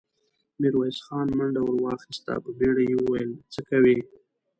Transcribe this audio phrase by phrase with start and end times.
[0.59, 3.97] ميرويس خان منډه ور واخيسته، په بيړه يې وويل: څه کوئ!